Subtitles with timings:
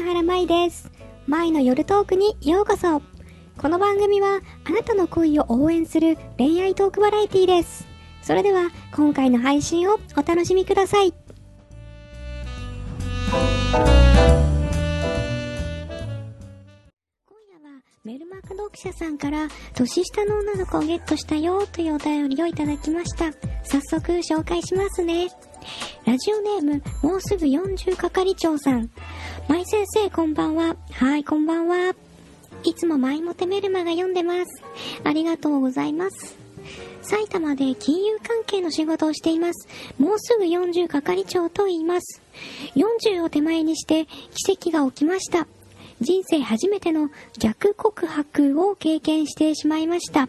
[0.00, 0.90] 原舞です。
[1.26, 3.02] 舞の夜トークにようこそ。
[3.60, 7.86] この番組はあなたの恋を応援する恋愛トークバラエティです。
[8.22, 11.12] それでは今回の配信をお楽しみください。
[11.12, 11.18] 今
[17.50, 23.32] 夜はメルマガ読者さんから年下の女の子をゲットしたよというお便りをいただきました。
[23.64, 25.28] 早速紹介しますね。
[26.06, 28.90] ラジオネーム、もうすぐ40係長さん。
[29.48, 30.76] 舞先生こんばんは。
[30.92, 31.94] はい、こんばんは。
[32.64, 34.44] いつも舞モテメルマが読んでます。
[35.04, 36.36] ありがとうございます。
[37.00, 39.66] 埼玉で金融関係の仕事をしています。
[39.98, 42.20] もうすぐ40係長と言います。
[42.76, 45.46] 40を手前にして奇跡が起きました。
[46.02, 50.28] 人生初めての逆告白を経験してしまいました。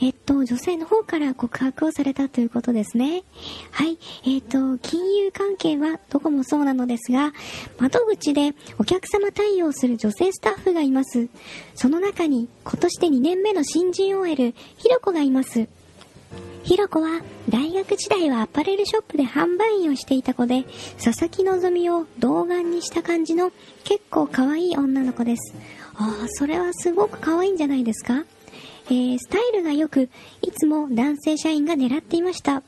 [0.00, 3.22] えっと、女性の方から告白をされたということですね。
[3.70, 3.98] はい。
[4.26, 7.32] えっと、金融関係はどこもそうなのですが、
[7.78, 11.28] 窓口でお客様対応する女性スタッフがいます。
[11.74, 15.68] その中に今年で2年目の新人 OL、ひろこがいます。
[16.64, 20.64] ひろこは大学時代はアパレルショップで販売員をしていた子で、
[21.02, 23.52] 佐々木希を童顔にした感じの
[23.84, 25.54] 結構可愛い女の子です。
[25.96, 28.24] ああ、それはすごく可愛いんじゃないですか？
[28.86, 30.10] えー、スタイルが良く、
[30.42, 32.62] いつも男性社員が狙っていました。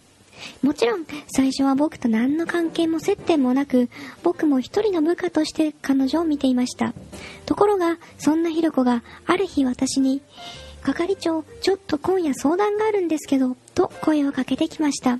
[0.63, 3.89] もちろん、最初は僕と何の関係も接点もなく、
[4.23, 6.95] 僕も一人の部下として彼女を見ていました。
[7.47, 10.21] ところが、そんなひろこが、ある日私に、
[10.83, 15.19] 係長、ちょっと今夜相談があるんですけど、と声をかけてきました。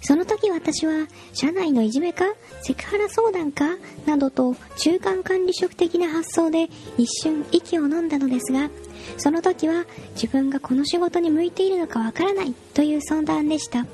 [0.00, 2.24] その時私は、社内のいじめか
[2.62, 8.70] セクハラ相談かなどと中間管理職的な発想で一瞬息を飲んだのですが、
[9.16, 13.86] その時は自分がこの仕事に向いているのかわからないという相談でした。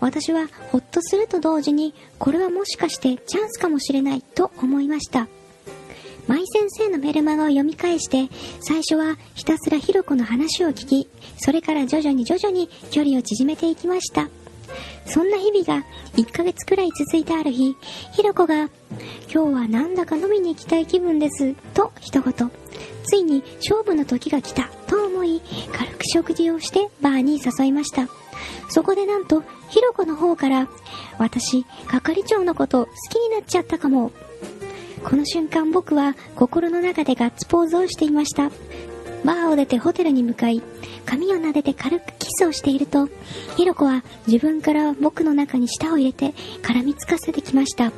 [0.00, 5.28] 私はほっとすると同時に、これはもしかしてチャンスかもしれないと思いました。
[6.26, 8.28] 舞先生のメルマガを読み返して、
[8.60, 14.28] 最初はひたすらひろこの話を聞き、それから徐々に徐々に距離を縮めていきました。
[15.06, 17.76] そんな日々が1ヶ月くらい続いたある日、
[18.12, 18.70] ひろこが、
[19.32, 22.50] 今日はなんだか飲みに行きたい気分です、と一言。
[23.04, 25.40] ついに勝負の時が来た、と思い、
[25.72, 28.08] 軽く食事をしてバーに誘いました。
[28.68, 30.68] そこでなんと、ひろこの方から、
[31.18, 34.10] 私、係長のこと好きになっちゃったかも、
[35.04, 38.50] この瞬間僕は心の中でガッツポーズをしていました。
[39.24, 40.62] バーを出てホテルに向かい、
[41.06, 43.08] 髪を撫でて軽くキスをしていると、
[43.56, 47.92] ひろこは自分から僕の中に舌を入れて絡みつかせてきました。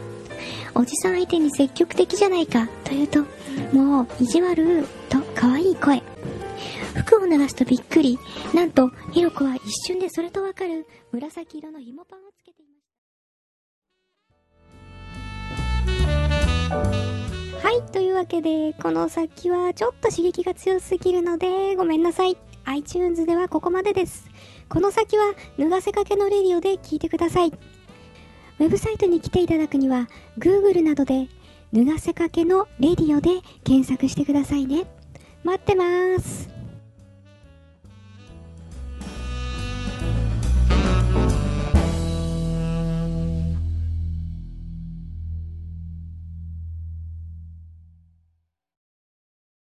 [0.75, 3.25] おじさん相手に積極的じゃないか、と言うと、
[3.73, 6.03] もう意地悪と可愛い声。
[6.95, 8.19] 服を脱がすとびっくり。
[8.55, 12.63] なんと、ひろこは一瞬でそれとわかる紫色の紐パンをつけて
[17.83, 22.37] というわけで、この先はちょっと刺激が強すぎるので、ごめんなさい。
[22.65, 24.29] iTunes ではここまでです。
[24.69, 27.49] この先は、脱がせかけのレディオで聞いてください。
[27.49, 31.29] ウェブサイトに来ていただくには、Google などで、
[31.73, 34.87] 脱がせかけのレディオで検索してくださいね。
[35.45, 35.85] 待ってま
[36.19, 36.56] す。